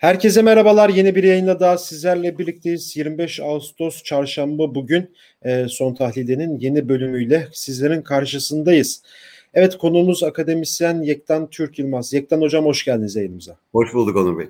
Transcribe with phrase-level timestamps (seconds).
[0.00, 0.88] Herkese merhabalar.
[0.88, 2.96] Yeni bir yayınla daha sizlerle birlikteyiz.
[2.96, 9.02] 25 Ağustos çarşamba bugün e, Son Tahlil'in yeni bölümüyle sizlerin karşısındayız.
[9.54, 12.12] Evet konuğumuz akademisyen Yektan Türk Yılmaz.
[12.12, 13.56] Yektan Hocam hoş geldiniz yayınımıza.
[13.72, 14.46] Hoş bulduk Onur Bey.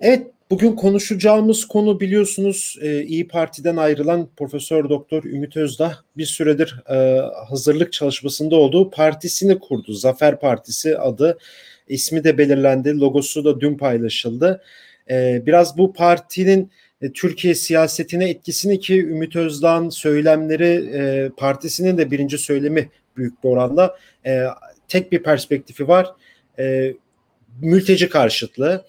[0.00, 6.82] Evet bugün konuşacağımız konu biliyorsunuz e, İyi Parti'den ayrılan Profesör Doktor Ümit Özdağ bir süredir
[6.90, 9.92] e, hazırlık çalışmasında olduğu partisini kurdu.
[9.92, 11.38] Zafer Partisi adı
[11.92, 13.00] ismi de belirlendi.
[13.00, 14.62] Logosu da dün paylaşıldı.
[15.10, 16.70] E, biraz bu partinin
[17.02, 23.48] e, Türkiye siyasetine etkisini ki Ümit Özdağ'ın söylemleri e, partisinin de birinci söylemi büyük bir
[23.48, 24.44] oranda e,
[24.88, 26.06] tek bir perspektifi var.
[27.60, 28.84] Mülteci karşıtlığı.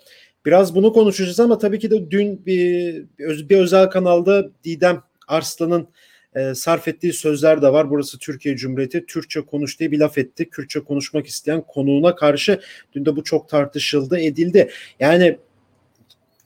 [0.46, 5.88] Biraz bunu konuşacağız ama tabii ki de dün bir, bir özel kanalda Didem Arslan'ın
[6.36, 7.90] e, sarf ettiği sözler de var.
[7.90, 9.06] Burası Türkiye Cumhuriyeti.
[9.06, 10.50] Türkçe konuş diye bir laf etti.
[10.50, 12.60] Kürtçe konuşmak isteyen konuğuna karşı
[12.94, 14.70] dün de bu çok tartışıldı, edildi.
[15.00, 15.38] Yani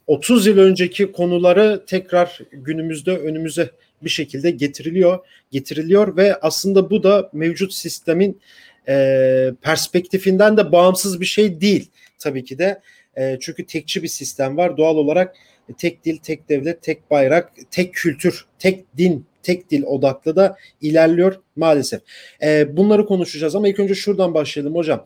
[0.07, 3.69] 30 yıl önceki konuları tekrar günümüzde önümüze
[4.03, 5.19] bir şekilde getiriliyor,
[5.51, 8.41] getiriliyor ve aslında bu da mevcut sistemin
[8.87, 11.89] e, perspektifinden de bağımsız bir şey değil
[12.19, 12.81] tabii ki de.
[13.17, 14.77] E, çünkü tekçi bir sistem var.
[14.77, 15.35] Doğal olarak
[15.77, 21.39] tek dil, tek devlet, tek bayrak, tek kültür, tek din tek dil odaklı da ilerliyor
[21.55, 22.01] maalesef.
[22.43, 25.05] E, bunları konuşacağız ama ilk önce şuradan başlayalım hocam.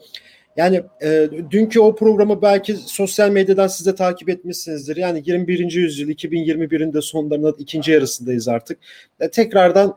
[0.58, 4.98] Yani e, dünkü o programı belki sosyal medyadan siz de takip etmişsinizdir.
[4.98, 5.72] Yani 21.
[5.72, 8.78] yüzyıl 2021'in de sonlarında ikinci yarısındayız artık.
[9.20, 9.96] E, tekrardan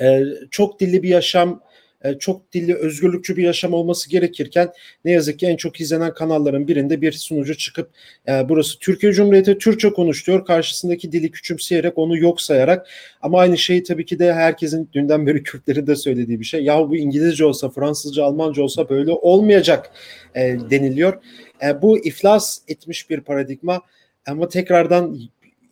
[0.00, 1.60] e, çok dilli bir yaşam
[2.04, 4.72] e, çok dilli özgürlükçü bir yaşam olması gerekirken
[5.04, 7.90] ne yazık ki en çok izlenen kanalların birinde bir sunucu çıkıp
[8.28, 10.44] e, burası Türkiye Cumhuriyeti Türkçe konuş diyor.
[10.44, 12.88] Karşısındaki dili küçümseyerek onu yok sayarak
[13.22, 16.64] ama aynı şeyi tabii ki de herkesin dünden beri Kürtlerin de söylediği bir şey.
[16.64, 19.90] Ya bu İngilizce olsa, Fransızca, Almanca olsa böyle olmayacak
[20.34, 20.40] e,
[20.70, 21.22] deniliyor.
[21.62, 23.82] E, bu iflas etmiş bir paradigma
[24.26, 25.18] ama tekrardan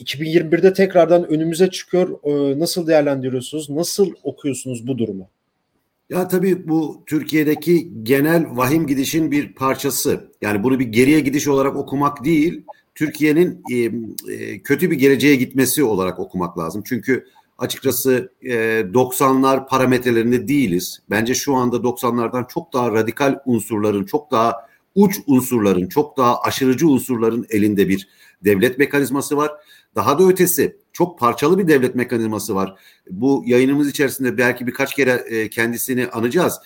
[0.00, 2.18] 2021'de tekrardan önümüze çıkıyor.
[2.24, 3.70] E, nasıl değerlendiriyorsunuz?
[3.70, 5.28] Nasıl okuyorsunuz bu durumu?
[6.10, 10.32] Ya tabii bu Türkiye'deki genel vahim gidişin bir parçası.
[10.40, 16.18] Yani bunu bir geriye gidiş olarak okumak değil, Türkiye'nin e, kötü bir geleceğe gitmesi olarak
[16.20, 16.82] okumak lazım.
[16.86, 17.26] Çünkü
[17.58, 21.02] açıkçası e, 90'lar parametrelerinde değiliz.
[21.10, 24.54] Bence şu anda 90'lardan çok daha radikal unsurların, çok daha
[24.94, 28.08] uç unsurların, çok daha aşırıcı unsurların elinde bir
[28.44, 29.50] devlet mekanizması var.
[29.94, 32.74] Daha da ötesi çok parçalı bir devlet mekanizması var.
[33.10, 36.60] Bu yayınımız içerisinde belki birkaç kere e, kendisini anacağız.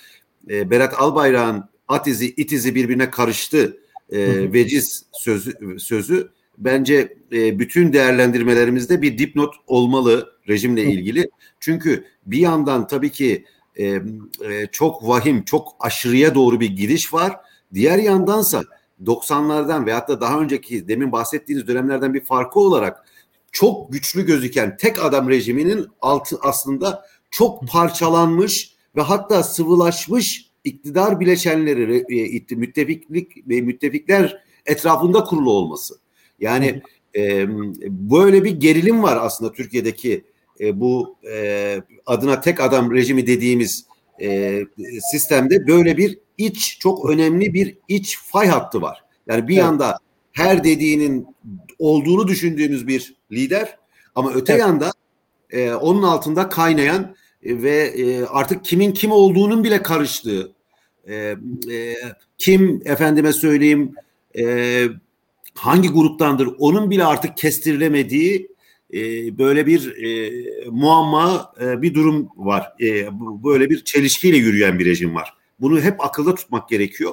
[0.51, 3.81] E, Berat Albayrak'ın at izi, it izi birbirine karıştı
[4.13, 11.31] e, veciz sözü, sözü bence e, bütün değerlendirmelerimizde bir dipnot olmalı rejimle ilgili.
[11.61, 13.45] Çünkü bir yandan tabii ki
[13.77, 14.03] e, e,
[14.73, 17.37] çok vahim, çok aşırıya doğru bir gidiş var.
[17.75, 18.63] Diğer yandansa
[19.07, 23.05] 90'lardan veyahut da daha önceki demin bahsettiğiniz dönemlerden bir farkı olarak
[23.53, 32.05] çok güçlü gözüken tek adam rejiminin altı aslında çok parçalanmış ve hatta sıvılaşmış iktidar bileşenleri
[32.51, 35.95] e, müttefiklik ve müttefikler etrafında kurulu olması.
[36.41, 36.83] Yani
[37.17, 37.47] e,
[37.89, 40.25] böyle bir gerilim var aslında Türkiye'deki
[40.61, 43.87] e, bu e, adına tek adam rejimi dediğimiz
[44.23, 44.63] e,
[45.13, 49.05] sistemde böyle bir iç çok önemli bir iç fay hattı var.
[49.27, 49.63] Yani bir evet.
[49.65, 49.99] yanda
[50.33, 51.27] her dediğinin
[51.79, 53.79] olduğunu düşündüğümüz bir lider
[54.15, 54.61] ama öte evet.
[54.61, 54.93] yanda
[55.51, 60.53] e, onun altında kaynayan e, ve e, artık kimin kim olduğunun bile karıştığı
[61.09, 61.15] e,
[61.71, 61.95] e,
[62.39, 63.95] kim efendime söyleyeyim
[64.39, 64.87] e,
[65.55, 68.49] hangi gruptandır onun bile artık kestirilemediği
[68.95, 70.31] e, böyle bir e,
[70.71, 72.73] muamma e, bir durum var.
[72.81, 73.09] E,
[73.45, 75.35] böyle bir çelişkiyle yürüyen bir rejim var.
[75.61, 77.13] Bunu hep akılda tutmak gerekiyor.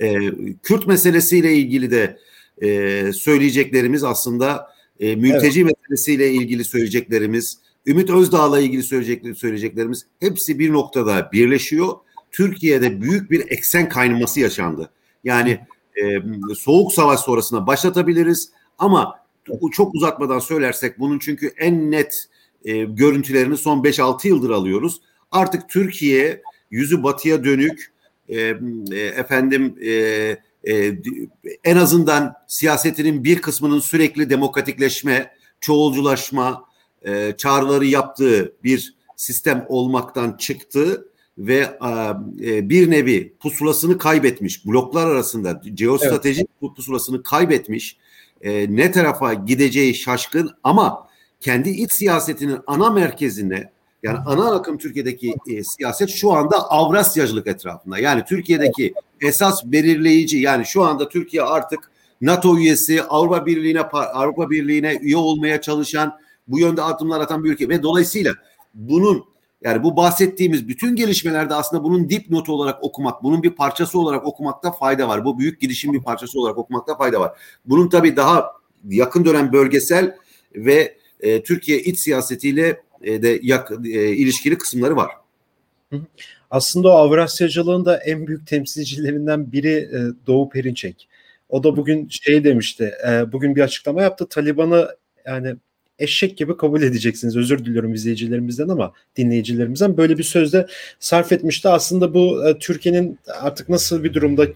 [0.00, 0.18] E,
[0.62, 2.18] Kürt meselesiyle ilgili de
[2.62, 4.66] e, söyleyeceklerimiz aslında
[5.00, 5.76] e, mülteci evet.
[5.78, 11.88] meselesiyle ilgili söyleyeceklerimiz, Ümit Özdağ'la ilgili söyleyecek, söyleyeceklerimiz hepsi bir noktada birleşiyor.
[12.30, 14.90] Türkiye'de büyük bir eksen kaynaması yaşandı.
[15.24, 15.60] Yani
[15.96, 16.02] e,
[16.54, 19.19] soğuk savaş sonrasında başlatabiliriz ama
[19.72, 22.28] çok uzatmadan söylersek bunun çünkü en net
[22.64, 25.00] e, görüntülerini son 5-6 yıldır alıyoruz.
[25.30, 27.92] Artık Türkiye yüzü batıya dönük
[28.28, 28.38] e,
[28.92, 29.90] e, efendim e,
[30.68, 30.94] e,
[31.64, 36.64] en azından siyasetinin bir kısmının sürekli demokratikleşme, çoğulculaşma
[37.02, 41.08] e, çağrıları yaptığı bir sistem olmaktan çıktı
[41.38, 41.78] ve
[42.40, 46.76] e, bir nevi pusulasını kaybetmiş bloklar arasında geostratejik evet.
[46.76, 47.96] pusulasını kaybetmiş
[48.40, 51.06] e, ne tarafa gideceği şaşkın ama
[51.40, 53.70] kendi iç siyasetinin ana merkezine
[54.02, 57.98] yani ana akım Türkiye'deki e, siyaset şu anda Avrasyacılık etrafında.
[57.98, 61.90] Yani Türkiye'deki esas belirleyici yani şu anda Türkiye artık
[62.20, 67.68] NATO üyesi, Avrupa Birliği'ne Avrupa Birliği'ne üye olmaya çalışan, bu yönde adımlar atan bir ülke
[67.68, 68.34] ve dolayısıyla
[68.74, 69.24] bunun
[69.62, 74.72] yani bu bahsettiğimiz bütün gelişmelerde aslında bunun dipnot olarak okumak, bunun bir parçası olarak okumakta
[74.72, 75.24] fayda var.
[75.24, 77.38] Bu büyük gidişin bir parçası olarak okumakta fayda var.
[77.64, 78.52] Bunun tabii daha
[78.88, 80.16] yakın dönem bölgesel
[80.54, 85.10] ve e, Türkiye iç siyasetiyle e, de yak, e, ilişkili kısımları var.
[86.50, 91.08] Aslında o Avrasyacılığın da en büyük temsilcilerinden biri e, Doğu Perinçek.
[91.48, 94.28] O da bugün şey demişti, e, bugün bir açıklama yaptı.
[94.28, 94.88] Taliban'ı
[95.26, 95.56] yani
[96.00, 97.36] eşek gibi kabul edeceksiniz.
[97.36, 100.66] Özür diliyorum izleyicilerimizden ama dinleyicilerimizden böyle bir sözde
[100.98, 101.68] sarf etmişti.
[101.68, 104.46] Aslında bu e, Türkiye'nin artık nasıl bir durumda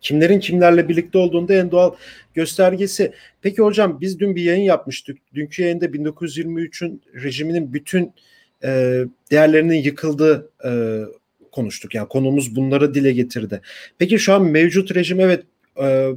[0.00, 1.94] kimlerin kimlerle birlikte olduğunda en doğal
[2.34, 3.12] göstergesi.
[3.42, 5.18] Peki hocam biz dün bir yayın yapmıştık.
[5.34, 8.12] Dünkü yayında 1923'ün rejiminin bütün
[8.64, 10.70] e, değerlerinin yıkıldığı e,
[11.52, 11.94] konuştuk.
[11.94, 13.60] Yani konumuz bunları dile getirdi.
[13.98, 15.42] Peki şu an mevcut rejim evet
[15.82, 16.08] e,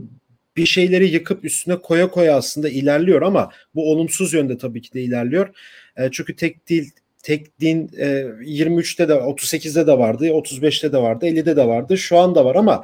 [0.57, 5.01] bir şeyleri yıkıp üstüne koya koya aslında ilerliyor ama bu olumsuz yönde tabii ki de
[5.01, 5.55] ilerliyor.
[5.97, 6.89] E, çünkü tek dil
[7.23, 11.97] tek din e, 23'te de 38'de de vardı, 35'te de vardı, 50'de de vardı.
[11.97, 12.83] Şu anda var ama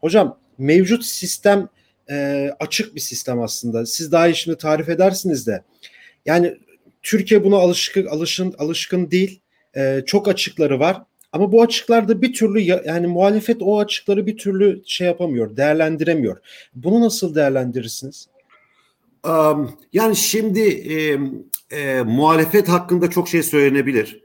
[0.00, 1.68] hocam mevcut sistem
[2.10, 3.86] e, açık bir sistem aslında.
[3.86, 5.62] Siz daha iyi şimdi tarif edersiniz de.
[6.26, 6.54] Yani
[7.02, 9.40] Türkiye buna alışkın alışın alışkın değil.
[9.76, 11.02] E, çok açıkları var.
[11.32, 16.36] Ama bu açıklarda bir türlü yani muhalefet o açıkları bir türlü şey yapamıyor, değerlendiremiyor.
[16.74, 18.28] Bunu nasıl değerlendirirsiniz?
[19.26, 21.18] Um, yani şimdi e,
[21.76, 24.22] e, muhalefet hakkında çok şey söylenebilir.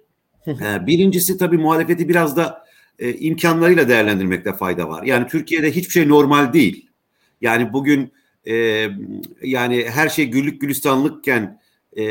[0.47, 2.63] e, birincisi tabii muhalefeti biraz da
[2.99, 5.03] e, imkanlarıyla değerlendirmekte fayda var.
[5.03, 6.89] Yani Türkiye'de hiçbir şey normal değil.
[7.41, 8.11] Yani bugün
[8.47, 8.87] e,
[9.43, 11.61] yani her şey güllük gülistanlıkken
[11.97, 12.03] e,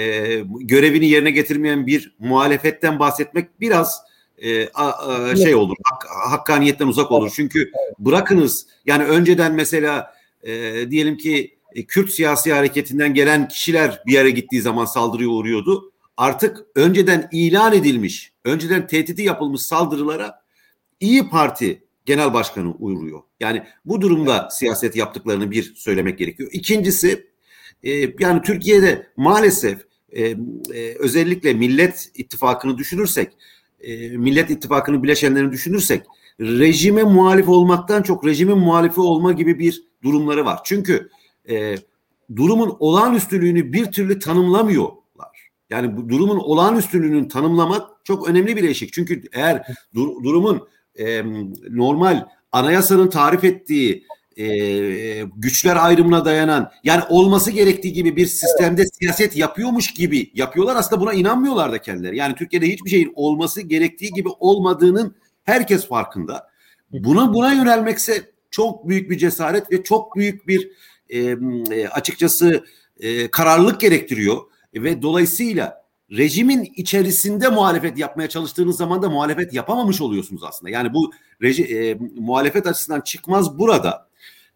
[0.61, 4.06] görevini yerine getirmeyen bir muhalefetten bahsetmek biraz
[4.39, 7.33] e, a, a, şey olur hak, hakkaniyetten uzak olur.
[7.35, 10.53] Çünkü bırakınız yani önceden mesela e,
[10.91, 15.93] diyelim ki e, Kürt siyasi hareketinden gelen kişiler bir yere gittiği zaman saldırıya uğruyordu.
[16.17, 20.41] Artık önceden ilan edilmiş, önceden tehdidi yapılmış saldırılara
[21.01, 23.23] İyi Parti Genel Başkanı uğruyor.
[23.41, 26.51] Yani bu durumda siyaset yaptıklarını bir söylemek gerekiyor.
[26.53, 27.27] İkincisi
[27.83, 29.79] e, yani Türkiye'de maalesef
[30.13, 30.37] e, e,
[30.99, 33.33] özellikle Millet İttifakı'nı düşünürsek
[33.81, 36.03] e, Millet İttifakı'nın bileşenlerini düşünürsek
[36.41, 40.61] rejime muhalif olmaktan çok rejimin muhalifi olma gibi bir durumları var.
[40.65, 41.11] Çünkü
[41.49, 41.77] e,
[42.37, 45.51] durumun olağanüstülüğünü bir türlü tanımlamıyorlar.
[45.71, 48.93] Yani bu durumun olağanüstülüğünü tanımlamak çok önemli bir eşik.
[48.93, 50.69] Çünkü eğer dur, durumun
[50.99, 51.25] e,
[51.71, 54.07] normal anayasanın tarif ettiği
[54.37, 58.97] e, güçler ayrımına dayanan yani olması gerektiği gibi bir sistemde evet.
[59.01, 60.77] siyaset yapıyormuş gibi yapıyorlar.
[60.77, 62.17] Aslında buna inanmıyorlar da kendileri.
[62.17, 66.49] Yani Türkiye'de hiçbir şeyin olması gerektiği gibi olmadığının herkes farkında.
[66.93, 70.71] Buna buna yönelmekse çok büyük bir cesaret ve çok büyük bir
[71.09, 72.65] e, açıkçası
[73.01, 74.37] e, kararlılık gerektiriyor
[74.75, 80.71] ve dolayısıyla rejimin içerisinde muhalefet yapmaya çalıştığınız zaman da muhalefet yapamamış oluyorsunuz aslında.
[80.71, 81.13] Yani bu
[81.43, 84.06] reji, e, muhalefet açısından çıkmaz burada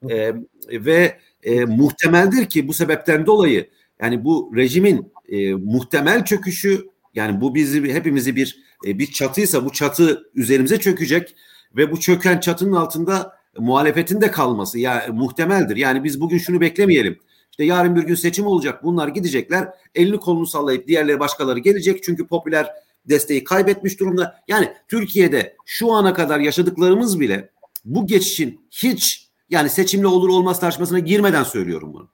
[0.08, 0.35] e,
[0.70, 3.70] ve e, muhtemeldir ki bu sebepten dolayı
[4.02, 9.73] yani bu rejimin e, muhtemel çöküşü yani bu bizi hepimizi bir e, bir çatıysa bu
[9.73, 11.35] çatı üzerimize çökecek
[11.76, 15.76] ve bu çöken çatının altında muhalefetin de kalması ya muhtemeldir.
[15.76, 17.19] Yani biz bugün şunu beklemeyelim.
[17.51, 18.84] İşte yarın bir gün seçim olacak.
[18.84, 19.69] Bunlar gidecekler.
[19.94, 22.03] Elini kolunu sallayıp diğerleri başkaları gelecek.
[22.03, 22.67] Çünkü popüler
[23.08, 24.43] desteği kaybetmiş durumda.
[24.48, 27.51] Yani Türkiye'de şu ana kadar yaşadıklarımız bile
[27.84, 29.19] bu geçişin hiç
[29.50, 32.10] yani seçimle olur olmaz tartışmasına girmeden söylüyorum bunu.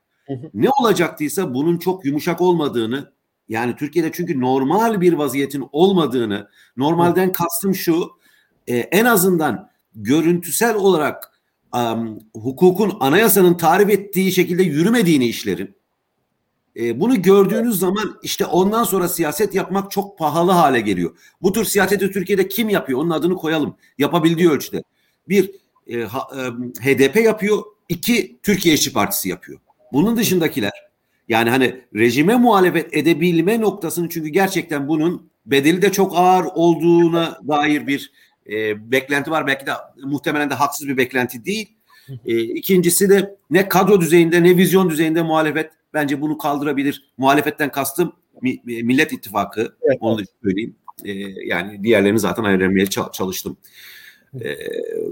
[0.53, 3.11] Ne olacaktıysa bunun çok yumuşak olmadığını
[3.49, 8.11] yani Türkiye'de çünkü normal bir vaziyetin olmadığını normalden kastım şu
[8.67, 11.31] e, en azından görüntüsel olarak
[11.75, 15.75] um, hukukun anayasanın tarif ettiği şekilde yürümediğini işlerin
[16.77, 21.17] e, bunu gördüğünüz zaman işte ondan sonra siyaset yapmak çok pahalı hale geliyor.
[21.41, 22.99] Bu tür siyaseti Türkiye'de kim yapıyor?
[22.99, 23.75] Onun adını koyalım.
[23.97, 24.83] Yapabildiği ölçüde.
[25.29, 25.51] Bir,
[25.89, 26.39] e, ha, e,
[26.81, 27.63] HDP yapıyor.
[27.89, 29.59] iki Türkiye İşçi Partisi yapıyor.
[29.93, 30.71] Bunun dışındakiler
[31.29, 37.87] yani hani rejime muhalefet edebilme noktasını çünkü gerçekten bunun bedeli de çok ağır olduğuna dair
[37.87, 38.11] bir
[38.49, 39.47] e, beklenti var.
[39.47, 39.71] Belki de
[40.03, 41.69] muhtemelen de haksız bir beklenti değil.
[42.25, 47.11] E, ikincisi de ne kadro düzeyinde ne vizyon düzeyinde muhalefet bence bunu kaldırabilir.
[47.17, 48.13] Muhalefetten kastım
[48.63, 49.75] Millet İttifakı.
[49.81, 49.97] Evet.
[49.99, 50.75] Onu da söyleyeyim.
[51.05, 51.11] E,
[51.45, 53.57] yani diğerlerini zaten ayırmaya çalıştım.
[54.33, 54.57] E,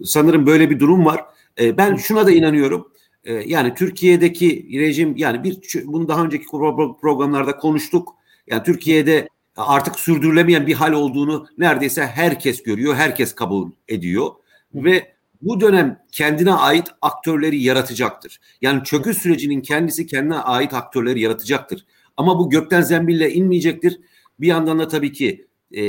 [0.04, 1.26] sanırım böyle bir durum var.
[1.60, 2.92] E, ben şuna da inanıyorum.
[3.24, 6.46] E, yani Türkiye'deki rejim yani bir bunu daha önceki
[7.02, 8.16] programlarda konuştuk.
[8.48, 14.32] Yani Türkiye'de artık sürdürülemeyen bir hal olduğunu neredeyse herkes görüyor, herkes kabul ediyor
[14.74, 18.40] ve bu dönem kendine ait aktörleri yaratacaktır.
[18.62, 21.86] Yani çöküş sürecinin kendisi kendine ait aktörleri yaratacaktır.
[22.18, 24.00] Ama bu gökten zembille inmeyecektir.
[24.40, 25.84] Bir yandan da tabii ki e,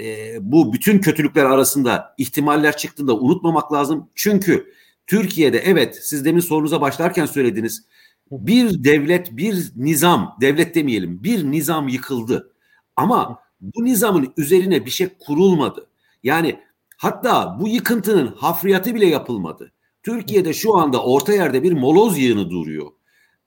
[0.00, 4.10] e, bu bütün kötülükler arasında ihtimaller çıktığında unutmamak lazım.
[4.14, 4.72] Çünkü
[5.06, 7.84] Türkiye'de evet siz demin sorunuza başlarken söylediniz.
[8.30, 12.52] Bir devlet, bir nizam, devlet demeyelim, bir nizam yıkıldı.
[12.96, 15.86] Ama bu nizamın üzerine bir şey kurulmadı.
[16.22, 16.60] Yani
[16.96, 19.72] hatta bu yıkıntının hafriyatı bile yapılmadı.
[20.02, 22.86] Türkiye'de şu anda orta yerde bir moloz yığını duruyor.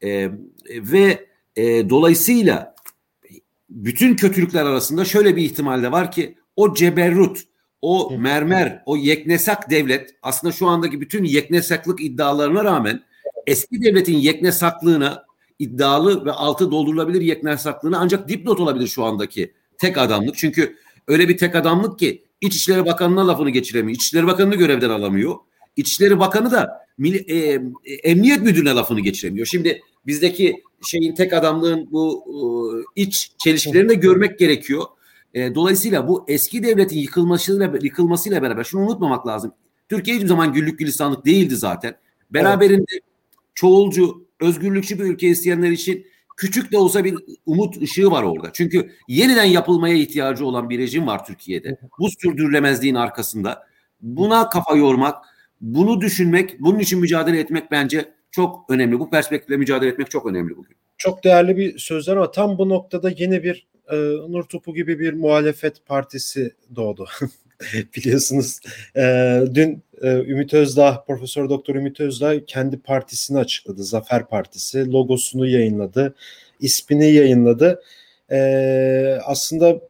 [0.04, 0.32] Ee,
[0.70, 2.76] ve e, dolayısıyla
[3.72, 7.40] bütün kötülükler arasında şöyle bir ihtimal de var ki o ceberrut,
[7.82, 13.04] o mermer, o yeknesak devlet aslında şu andaki bütün yeknesaklık iddialarına rağmen
[13.48, 15.26] eski devletin yeknesaklığına
[15.60, 20.38] iddialı ve altı doldurulabilir yeknesaklığına ancak dipnot olabilir şu andaki tek adamlık.
[20.38, 20.76] Çünkü
[21.08, 23.96] öyle bir tek adamlık ki İçişleri Bakanı'na lafını geçiremiyor.
[23.96, 25.36] İçişleri Bakanı'nı görevden alamıyor.
[25.76, 27.62] İçişleri Bakanı da e, e,
[28.04, 29.46] Emniyet Müdürü'ne lafını geçiremiyor.
[29.46, 34.86] Şimdi bizdeki şeyin tek adamlığın bu e, iç çelişkilerini de görmek gerekiyor.
[35.34, 39.54] E, dolayısıyla bu eski devletin yıkılmasıyla yıkılmasıyla beraber şunu unutmamak lazım.
[39.90, 41.96] Türkiye hiçbir zaman güllük gülistanlık değildi zaten.
[42.30, 43.02] Beraberinde
[43.56, 46.06] çoğulcu, özgürlükçü bir ülke isteyenler için
[46.38, 47.16] küçük de olsa bir
[47.46, 48.50] umut ışığı var orada.
[48.54, 51.80] Çünkü yeniden yapılmaya ihtiyacı olan bir rejim var Türkiye'de.
[52.00, 53.64] Bu sürdürülemezliğin arkasında.
[54.02, 55.26] Buna kafa yormak,
[55.62, 59.00] bunu düşünmek, bunun için mücadele etmek bence çok önemli.
[59.00, 60.76] Bu perspektifle mücadele etmek çok önemli bugün.
[60.98, 63.96] Çok değerli bir sözler ama tam bu noktada yeni bir e,
[64.30, 67.08] Nur Topu gibi bir muhalefet partisi doğdu.
[67.96, 68.60] Biliyorsunuz
[68.98, 73.84] e, dün e, Ümit Özdağ, Profesör Doktor Ümit Özdağ kendi partisini açıkladı.
[73.84, 76.16] Zafer Partisi logosunu yayınladı,
[76.60, 77.82] ismini yayınladı.
[78.32, 79.82] E, aslında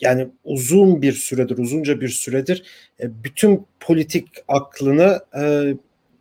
[0.00, 2.62] yani uzun bir süredir, uzunca bir süredir
[3.00, 5.74] e, bütün politik aklını e,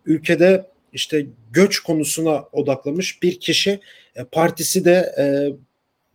[0.06, 3.79] ülkede işte göç konusuna odaklamış bir kişi.
[4.15, 5.25] E, partisi de e,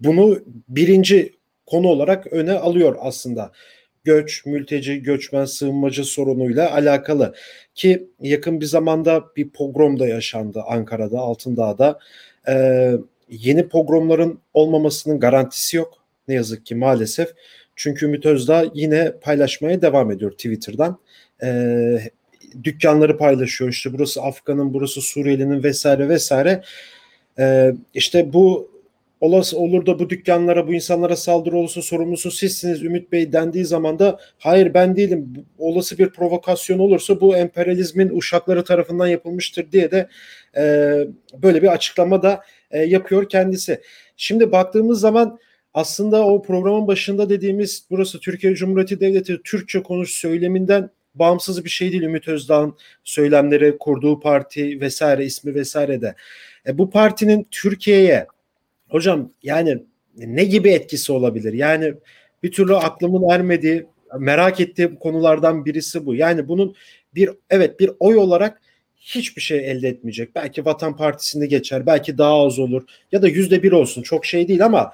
[0.01, 0.39] bunu
[0.69, 1.33] birinci
[1.67, 3.53] konu olarak öne alıyor aslında.
[4.05, 7.35] Göç, mülteci, göçmen, sığınmacı sorunuyla alakalı
[7.75, 11.99] ki yakın bir zamanda bir pogrom da yaşandı Ankara'da, Altındağ'da.
[12.49, 12.93] Ee,
[13.29, 15.95] yeni pogromların olmamasının garantisi yok
[16.29, 17.29] ne yazık ki maalesef.
[17.77, 20.99] Çünkü Ümit Özdağ yine paylaşmaya devam ediyor Twitter'dan.
[21.43, 21.99] Ee,
[22.65, 23.71] dükkanları paylaşıyor.
[23.71, 26.63] İşte burası Afgan'ın, burası Suriyeli'nin vesaire vesaire.
[27.39, 28.75] Ee, işte bu
[29.21, 33.99] olası olur da bu dükkanlara, bu insanlara saldırı olursa sorumlusu sizsiniz Ümit Bey dendiği zaman
[33.99, 35.47] da hayır ben değilim.
[35.59, 40.09] Olası bir provokasyon olursa bu emperyalizmin uşakları tarafından yapılmıştır diye de
[40.57, 40.63] e,
[41.43, 43.81] böyle bir açıklama da e, yapıyor kendisi.
[44.17, 45.39] Şimdi baktığımız zaman
[45.75, 51.93] aslında o programın başında dediğimiz burası Türkiye Cumhuriyeti Devleti Türkçe konuş söyleminden bağımsız bir şey
[51.93, 56.15] değil Ümit Özdağ'ın söylemleri, kurduğu parti vesaire ismi vesaire de.
[56.67, 58.27] E, bu partinin Türkiye'ye
[58.89, 59.79] hocam yani
[60.17, 61.53] ne gibi etkisi olabilir?
[61.53, 61.95] Yani
[62.43, 63.87] bir türlü aklımın ermediği,
[64.19, 66.15] merak ettiğim konulardan birisi bu.
[66.15, 66.75] Yani bunun
[67.15, 68.63] bir evet bir oy olarak
[68.97, 70.35] hiçbir şey elde etmeyecek.
[70.35, 74.03] Belki Vatan Partisi'ni geçer, belki daha az olur ya da yüzde bir olsun.
[74.03, 74.93] Çok şey değil ama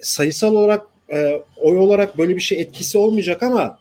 [0.00, 3.78] sayısal olarak e, oy olarak böyle bir şey etkisi olmayacak ama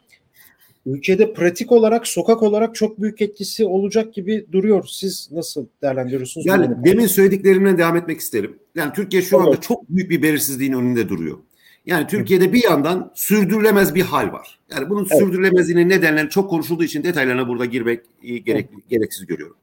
[0.86, 4.88] ülkede pratik olarak sokak olarak çok büyük etkisi olacak gibi duruyor.
[4.92, 6.46] Siz nasıl değerlendiriyorsunuz?
[6.46, 8.60] Yani demin söylediklerimle devam etmek isterim.
[8.76, 11.38] Yani Türkiye şu anda çok büyük bir belirsizliğin önünde duruyor.
[11.86, 14.60] Yani Türkiye'de bir yandan sürdürülemez bir hal var.
[14.72, 15.20] Yani bunun evet.
[15.20, 18.02] sürdürülemezliğinin nedenleri çok konuşulduğu için detaylarına burada girmek
[18.46, 19.58] gerek, gereksiz görüyorum.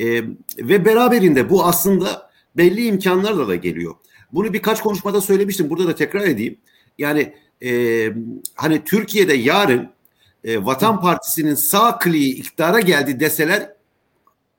[0.00, 0.22] Ee,
[0.58, 3.94] ve beraberinde bu aslında belli imkanlarla da geliyor.
[4.32, 5.70] Bunu birkaç konuşmada söylemiştim.
[5.70, 6.58] Burada da tekrar edeyim.
[6.98, 7.32] Yani
[7.62, 8.08] e,
[8.54, 9.90] hani Türkiye'de yarın
[10.44, 13.72] e, Vatan Partisi'nin sağ kliği iktidara geldi deseler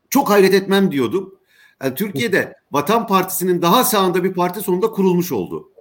[0.09, 1.35] çok hayret etmem diyordum.
[1.83, 5.71] Yani Türkiye'de Vatan Partisi'nin daha sağında bir parti sonunda kurulmuş oldu.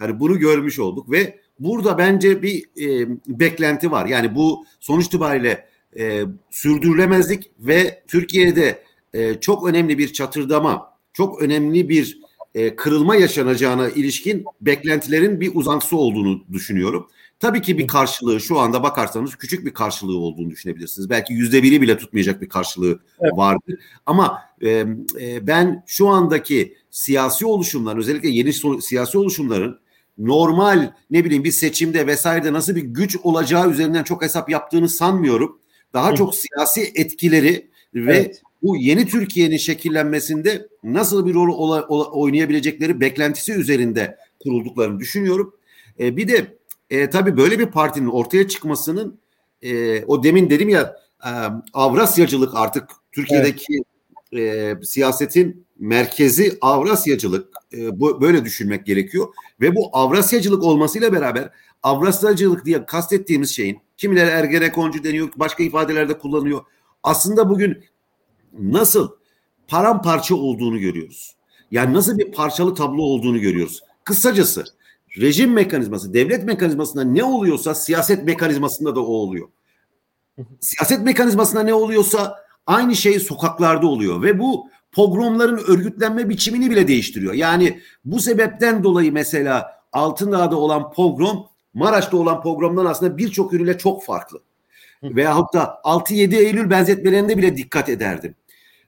[0.00, 4.06] Yani bunu görmüş olduk ve burada bence bir e, beklenti var.
[4.06, 8.82] Yani bu sonuç itibariyle e, sürdürülemezlik ve Türkiye'de
[9.14, 12.20] e, çok önemli bir çatırdama, çok önemli bir
[12.54, 17.08] e, kırılma yaşanacağına ilişkin beklentilerin bir uzantısı olduğunu düşünüyorum.
[17.42, 21.10] Tabii ki bir karşılığı şu anda bakarsanız küçük bir karşılığı olduğunu düşünebilirsiniz.
[21.10, 23.32] Belki yüzde biri bile tutmayacak bir karşılığı evet.
[23.36, 23.78] vardır.
[24.06, 24.86] Ama e,
[25.20, 29.80] e, ben şu andaki siyasi oluşumların özellikle yeni so- siyasi oluşumların
[30.18, 35.60] normal ne bileyim bir seçimde vesairede nasıl bir güç olacağı üzerinden çok hesap yaptığını sanmıyorum.
[35.92, 38.42] Daha çok siyasi etkileri ve evet.
[38.62, 45.54] bu yeni Türkiye'nin şekillenmesinde nasıl bir rol ola, ola, oynayabilecekleri beklentisi üzerinde kurulduklarını düşünüyorum.
[46.00, 46.61] E, bir de
[46.92, 49.20] e, tabii böyle bir partinin ortaya çıkmasının
[49.62, 51.30] e, o demin dedim ya e,
[51.72, 53.82] Avrasyacılık artık Türkiye'deki
[54.32, 54.80] evet.
[54.82, 59.28] e, siyasetin merkezi Avrasyacılık e, bu, böyle düşünmek gerekiyor
[59.60, 61.50] ve bu Avrasyacılık olmasıyla beraber
[61.82, 66.60] Avrasyacılık diye kastettiğimiz şeyin kimileri Ergenekoncu deniyor başka ifadelerde kullanıyor.
[67.02, 67.84] Aslında bugün
[68.58, 69.10] nasıl
[69.68, 71.36] paramparça olduğunu görüyoruz.
[71.70, 73.80] Yani nasıl bir parçalı tablo olduğunu görüyoruz.
[74.04, 74.64] Kısacası
[75.20, 79.48] rejim mekanizması, devlet mekanizmasında ne oluyorsa siyaset mekanizmasında da o oluyor.
[80.60, 87.34] Siyaset mekanizmasında ne oluyorsa aynı şey sokaklarda oluyor ve bu pogromların örgütlenme biçimini bile değiştiriyor.
[87.34, 94.04] Yani bu sebepten dolayı mesela Altındağ'da olan pogrom Maraş'ta olan pogromdan aslında birçok yönüyle çok
[94.04, 94.40] farklı.
[95.02, 98.34] Veyahut da 6-7 Eylül benzetmelerinde bile dikkat ederdim.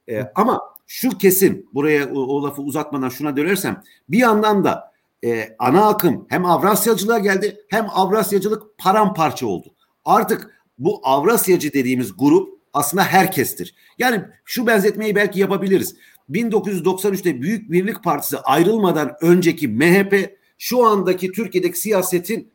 [0.09, 4.94] Ee, ama şu kesin buraya o, o lafı uzatmadan şuna dönersem bir yandan da
[5.25, 9.75] e, ana akım hem Avrasyacılığa geldi hem Avrasyacılık paramparça oldu.
[10.05, 13.75] Artık bu Avrasyacı dediğimiz grup aslında herkestir.
[13.99, 15.97] Yani şu benzetmeyi belki yapabiliriz.
[16.31, 22.53] 1993'te Büyük Birlik Partisi ayrılmadan önceki MHP şu andaki Türkiye'deki siyasetin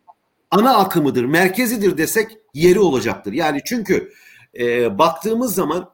[0.51, 3.33] ana akımıdır, merkezidir desek yeri olacaktır.
[3.33, 4.11] Yani çünkü
[4.59, 5.89] e, baktığımız zaman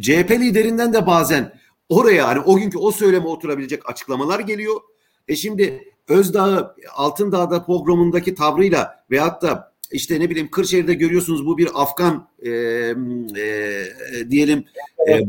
[0.00, 1.52] CHP liderinden de bazen
[1.88, 4.80] oraya hani o günkü o söyleme oturabilecek açıklamalar geliyor.
[5.28, 11.68] E şimdi Özdağ Altındağ'da programındaki tavrıyla veyahut da işte ne bileyim Kırşehir'de görüyorsunuz bu bir
[11.74, 12.94] Afgan e, e,
[14.30, 14.64] diyelim
[15.08, 15.20] e,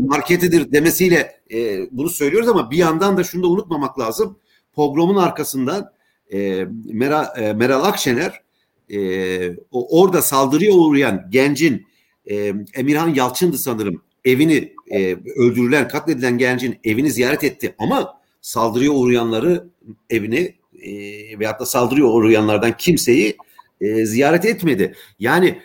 [0.00, 4.38] marketidir demesiyle e, bunu söylüyoruz ama bir yandan da şunu da unutmamak lazım.
[4.72, 5.92] Pogromun arkasından
[6.32, 8.42] e, Meral, e, Meral Akşener
[8.90, 11.86] e, o, orada saldırıya uğrayan gencin
[12.30, 18.17] e, Emirhan Yalçın'dı sanırım evini e, öldürülen katledilen gencin evini ziyaret etti ama
[18.48, 19.68] saldırıya uğrayanları
[20.10, 20.92] evini e,
[21.38, 23.36] veyahut da saldırıya uğrayanlardan kimseyi
[23.80, 24.94] e, ziyaret etmedi.
[25.18, 25.62] Yani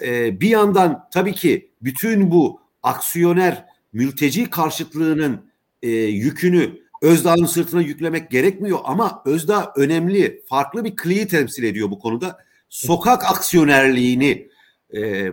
[0.00, 5.50] e, bir yandan tabii ki bütün bu aksiyoner mülteci karşıtlığının
[5.82, 11.98] e, yükünü Özdağ'ın sırtına yüklemek gerekmiyor ama Özdağ önemli, farklı bir kliği temsil ediyor bu
[11.98, 12.38] konuda.
[12.68, 14.48] Sokak aksiyonerliğini
[14.90, 15.32] e, e,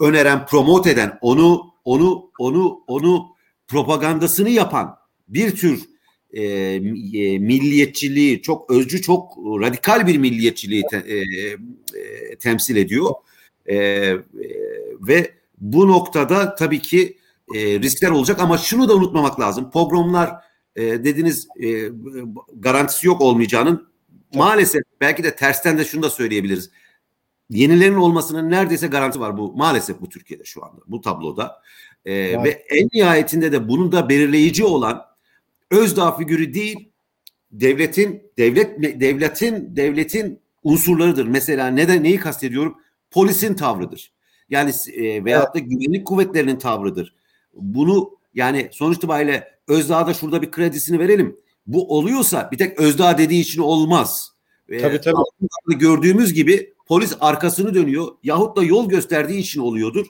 [0.00, 3.26] öneren, promote eden, onu onu onu onu
[3.68, 5.82] propagandasını yapan bir tür
[6.30, 13.14] e, e, milliyetçiliği çok özcü çok radikal bir milliyetçiliği te, e, e, temsil ediyor.
[13.66, 14.20] E, e,
[15.00, 17.16] ve bu noktada tabii ki
[17.54, 19.70] e, riskler olacak ama şunu da unutmamak lazım.
[19.70, 20.32] Pogromlar
[20.76, 21.90] e, dediniz e,
[22.54, 23.88] garantisi yok olmayacağının
[24.34, 26.70] maalesef belki de tersten de şunu da söyleyebiliriz.
[27.50, 31.62] Yenilerin olmasının neredeyse garanti var bu maalesef bu Türkiye'de şu anda bu tabloda.
[32.04, 35.05] E, ve en nihayetinde de bunun da belirleyici olan
[35.70, 36.88] Özdağ figürü değil
[37.52, 41.26] devletin devlet devletin devletin unsurlarıdır.
[41.26, 42.76] Mesela neden neyi kastediyorum?
[43.10, 44.12] Polisin tavrıdır.
[44.50, 47.14] Yani e, veyahut da güvenlik kuvvetlerinin tavrıdır.
[47.54, 51.36] Bunu yani sonuç itibariyle Özdağ'a da şurada bir kredisini verelim.
[51.66, 54.32] Bu oluyorsa bir tek Özdağ dediği için olmaz.
[54.80, 55.78] Tabii tabii.
[55.78, 60.06] Gördüğümüz gibi polis arkasını dönüyor yahut da yol gösterdiği için oluyordur.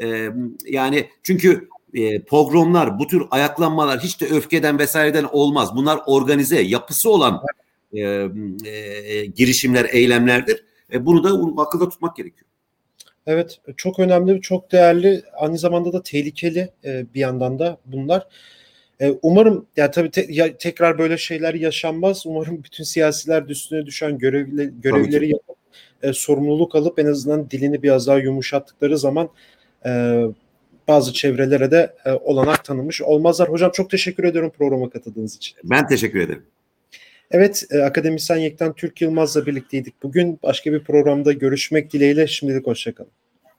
[0.00, 0.30] Ee,
[0.66, 5.76] yani çünkü e, pogromlar, bu tür ayaklanmalar hiç de öfkeden vesaireden olmaz.
[5.76, 7.42] Bunlar organize, yapısı olan
[7.92, 10.64] e, e, girişimler, eylemlerdir.
[10.92, 12.46] E, bunu da akılda tutmak gerekiyor.
[13.26, 18.26] Evet, çok önemli, çok değerli, aynı zamanda da tehlikeli e, bir yandan da bunlar.
[19.00, 22.26] E, umarım, ya tabii te, ya, tekrar böyle şeyler yaşanmaz.
[22.26, 25.56] Umarım bütün siyasiler üstüne düşen görevli, görevleri yapıp
[26.02, 29.28] e, sorumluluk alıp en azından dilini biraz daha yumuşattıkları zaman
[29.86, 30.22] e,
[30.88, 33.48] bazı çevrelere de e, olanak tanımış olmazlar.
[33.48, 35.56] Hocam çok teşekkür ediyorum programa katıldığınız için.
[35.64, 36.42] Ben teşekkür ederim.
[37.30, 40.02] Evet, e, akademisyen Yekten Türk Yılmaz'la birlikteydik.
[40.02, 43.10] Bugün başka bir programda görüşmek dileğiyle şimdilik hoşçakalın.